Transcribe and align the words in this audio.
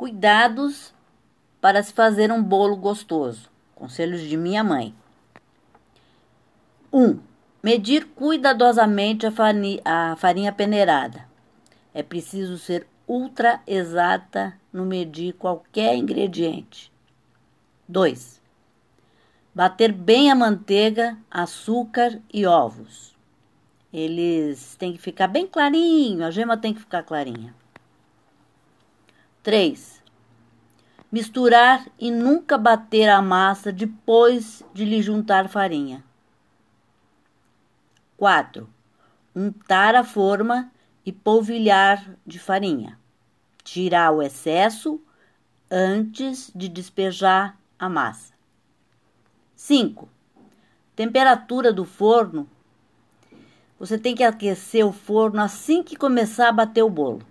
Cuidados 0.00 0.94
para 1.60 1.82
se 1.82 1.92
fazer 1.92 2.32
um 2.32 2.42
bolo 2.42 2.74
gostoso. 2.74 3.50
Conselhos 3.74 4.22
de 4.22 4.34
minha 4.34 4.64
mãe. 4.64 4.94
1. 6.90 7.04
Um, 7.04 7.20
medir 7.62 8.06
cuidadosamente 8.06 9.26
a 9.26 9.30
farinha, 9.30 9.82
a 9.84 10.16
farinha 10.16 10.54
peneirada. 10.54 11.28
É 11.92 12.02
preciso 12.02 12.56
ser 12.56 12.86
ultra 13.06 13.60
exata 13.66 14.58
no 14.72 14.86
medir 14.86 15.34
qualquer 15.34 15.94
ingrediente. 15.94 16.90
2. 17.86 18.40
Bater 19.54 19.92
bem 19.92 20.30
a 20.30 20.34
manteiga, 20.34 21.18
açúcar 21.30 22.18
e 22.32 22.46
ovos. 22.46 23.14
Eles 23.92 24.76
têm 24.76 24.94
que 24.94 24.98
ficar 24.98 25.26
bem 25.26 25.46
clarinho, 25.46 26.24
a 26.24 26.30
gema 26.30 26.56
tem 26.56 26.72
que 26.72 26.80
ficar 26.80 27.02
clarinha. 27.02 27.54
3. 29.42 29.99
Misturar 31.10 31.88
e 31.98 32.08
nunca 32.08 32.56
bater 32.56 33.08
a 33.08 33.20
massa 33.20 33.72
depois 33.72 34.62
de 34.72 34.84
lhe 34.84 35.02
juntar 35.02 35.48
farinha. 35.48 36.04
4. 38.16 38.68
Untar 39.34 39.96
a 39.96 40.04
forma 40.04 40.70
e 41.04 41.10
polvilhar 41.10 42.16
de 42.24 42.38
farinha. 42.38 42.96
Tirar 43.64 44.12
o 44.12 44.22
excesso 44.22 45.00
antes 45.68 46.52
de 46.54 46.68
despejar 46.68 47.58
a 47.76 47.88
massa. 47.88 48.32
5. 49.56 50.08
Temperatura 50.94 51.72
do 51.72 51.84
forno. 51.84 52.48
Você 53.80 53.98
tem 53.98 54.14
que 54.14 54.22
aquecer 54.22 54.86
o 54.86 54.92
forno 54.92 55.40
assim 55.40 55.82
que 55.82 55.96
começar 55.96 56.48
a 56.48 56.52
bater 56.52 56.82
o 56.82 56.90
bolo. 56.90 57.29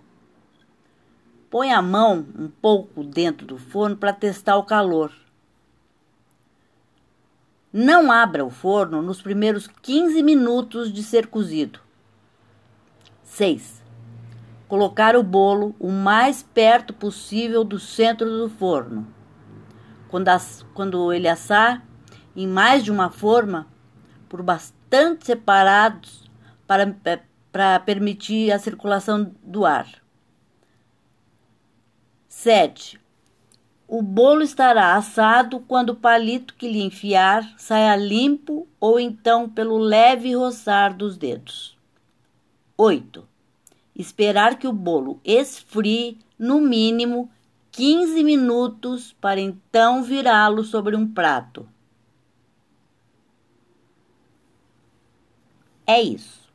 Põe 1.50 1.72
a 1.72 1.82
mão 1.82 2.24
um 2.38 2.48
pouco 2.48 3.02
dentro 3.02 3.44
do 3.44 3.58
forno 3.58 3.96
para 3.96 4.12
testar 4.12 4.56
o 4.56 4.62
calor. 4.62 5.12
Não 7.72 8.12
abra 8.12 8.44
o 8.44 8.50
forno 8.50 9.02
nos 9.02 9.20
primeiros 9.20 9.66
15 9.66 10.22
minutos 10.22 10.92
de 10.92 11.02
ser 11.02 11.26
cozido. 11.26 11.80
6. 13.24 13.82
Colocar 14.68 15.16
o 15.16 15.24
bolo 15.24 15.74
o 15.80 15.90
mais 15.90 16.40
perto 16.40 16.94
possível 16.94 17.64
do 17.64 17.80
centro 17.80 18.28
do 18.28 18.48
forno. 18.48 19.06
Quando, 20.08 20.28
as, 20.28 20.64
quando 20.72 21.12
ele 21.12 21.26
assar 21.26 21.84
em 22.36 22.46
mais 22.46 22.84
de 22.84 22.92
uma 22.92 23.10
forma, 23.10 23.66
por 24.28 24.40
bastante 24.40 25.26
separados 25.26 26.30
para, 26.64 26.96
para 27.50 27.80
permitir 27.80 28.52
a 28.52 28.58
circulação 28.60 29.34
do 29.42 29.66
ar. 29.66 29.88
7. 32.42 32.98
O 33.86 34.00
bolo 34.00 34.40
estará 34.40 34.94
assado 34.94 35.60
quando 35.60 35.90
o 35.90 35.94
palito 35.94 36.54
que 36.54 36.66
lhe 36.66 36.82
enfiar 36.82 37.46
saia 37.58 37.94
limpo 37.94 38.66
ou 38.80 38.98
então 38.98 39.46
pelo 39.46 39.76
leve 39.76 40.34
roçar 40.34 40.96
dos 40.96 41.18
dedos. 41.18 41.76
8. 42.78 43.28
Esperar 43.94 44.58
que 44.58 44.66
o 44.66 44.72
bolo 44.72 45.20
esfrie 45.22 46.18
no 46.38 46.62
mínimo 46.62 47.30
15 47.72 48.24
minutos 48.24 49.14
para 49.20 49.38
então 49.38 50.02
virá-lo 50.02 50.64
sobre 50.64 50.96
um 50.96 51.06
prato. 51.06 51.68
É 55.86 56.00
isso. 56.00 56.49